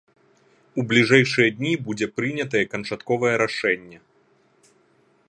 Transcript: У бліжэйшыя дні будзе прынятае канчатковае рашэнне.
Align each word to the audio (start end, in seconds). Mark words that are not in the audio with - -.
У 0.79 0.85
бліжэйшыя 0.93 1.49
дні 1.57 1.73
будзе 1.89 2.07
прынятае 2.17 2.63
канчатковае 2.73 3.35
рашэнне. 3.43 3.97